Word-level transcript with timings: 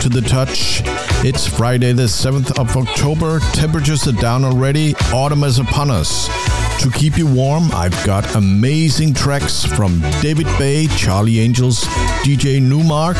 To 0.00 0.08
the 0.08 0.22
Touch. 0.22 0.80
It's 1.24 1.46
Friday, 1.46 1.92
the 1.92 2.04
7th 2.04 2.58
of 2.58 2.76
October. 2.76 3.40
Temperatures 3.52 4.08
are 4.08 4.12
down 4.12 4.44
already. 4.44 4.94
Autumn 5.12 5.44
is 5.44 5.58
upon 5.58 5.90
us. 5.90 6.28
To 6.82 6.90
keep 6.90 7.18
you 7.18 7.26
warm, 7.26 7.70
I've 7.72 7.94
got 8.04 8.34
amazing 8.34 9.14
tracks 9.14 9.64
from 9.64 10.00
David 10.20 10.46
Bay, 10.58 10.86
Charlie 10.96 11.40
Angels, 11.40 11.84
DJ 12.24 12.60
Newmark, 12.60 13.16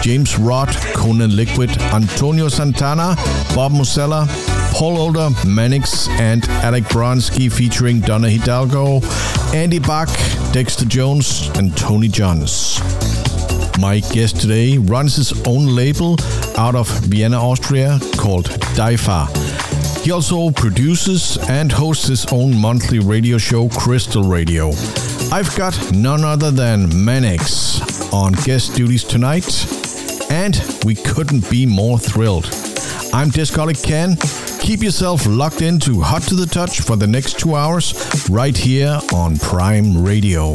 James 0.00 0.34
Rott, 0.34 0.72
Conan 0.94 1.34
Liquid, 1.34 1.70
Antonio 1.92 2.48
Santana, 2.48 3.16
Bob 3.54 3.72
Musella, 3.72 4.26
Paul 4.72 4.98
Older, 4.98 5.28
Manix, 5.44 6.08
and 6.20 6.44
Alec 6.64 6.84
Bronsky 6.84 7.50
featuring 7.52 8.00
Donna 8.00 8.30
Hidalgo, 8.30 9.00
Andy 9.52 9.78
Bach, 9.78 10.08
Dexter 10.52 10.86
Jones, 10.86 11.50
and 11.58 11.76
Tony 11.76 12.08
Johns. 12.08 12.80
My 13.82 13.98
guest 13.98 14.40
today 14.40 14.78
runs 14.78 15.16
his 15.16 15.32
own 15.44 15.66
label 15.66 16.16
out 16.56 16.76
of 16.76 16.88
Vienna, 17.00 17.36
Austria 17.36 17.98
called 18.16 18.44
Daifa. 18.76 19.26
He 20.04 20.12
also 20.12 20.50
produces 20.50 21.36
and 21.48 21.72
hosts 21.72 22.06
his 22.06 22.24
own 22.26 22.56
monthly 22.56 23.00
radio 23.00 23.38
show, 23.38 23.68
Crystal 23.70 24.22
Radio. 24.22 24.68
I've 25.32 25.52
got 25.56 25.76
none 25.92 26.22
other 26.22 26.52
than 26.52 26.90
Manix 26.90 28.12
on 28.12 28.34
guest 28.44 28.76
duties 28.76 29.02
tonight, 29.02 29.66
and 30.30 30.62
we 30.84 30.94
couldn't 30.94 31.50
be 31.50 31.66
more 31.66 31.98
thrilled. 31.98 32.44
I'm 33.12 33.30
Discoholic 33.30 33.82
Ken. 33.82 34.16
Keep 34.60 34.84
yourself 34.84 35.26
locked 35.26 35.60
into 35.60 36.00
Hot 36.02 36.22
to 36.28 36.36
the 36.36 36.46
Touch 36.46 36.82
for 36.82 36.94
the 36.94 37.08
next 37.08 37.40
two 37.40 37.56
hours 37.56 38.28
right 38.30 38.56
here 38.56 39.00
on 39.12 39.38
Prime 39.38 40.04
Radio. 40.04 40.54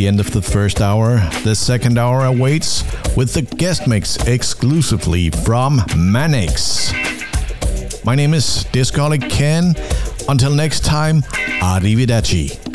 the 0.00 0.08
end 0.08 0.18
of 0.18 0.30
the 0.30 0.40
first 0.40 0.80
hour. 0.80 1.18
The 1.44 1.54
second 1.54 1.98
hour 1.98 2.24
awaits 2.24 2.84
with 3.18 3.34
the 3.34 3.42
guest 3.42 3.86
mix 3.86 4.16
exclusively 4.26 5.28
from 5.28 5.80
Manix. 5.90 6.94
My 8.02 8.14
name 8.14 8.32
is 8.32 8.64
Discoholic 8.72 9.28
Ken. 9.28 9.74
Until 10.26 10.54
next 10.54 10.86
time, 10.86 11.20
arrivederci. 11.60 12.69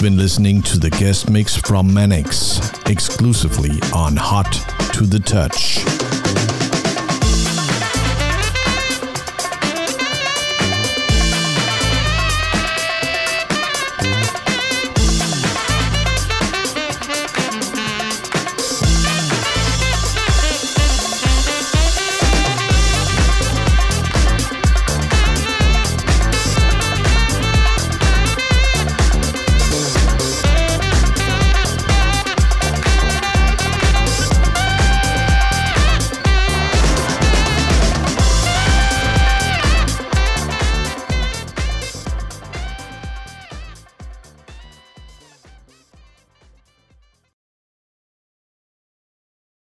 Been 0.00 0.16
listening 0.16 0.62
to 0.62 0.78
the 0.78 0.88
guest 0.88 1.28
mix 1.28 1.56
from 1.56 1.90
Manix, 1.90 2.88
exclusively 2.88 3.78
on 3.94 4.16
Hot 4.16 4.52
to 4.94 5.04
the 5.04 5.18
Touch. 5.18 5.99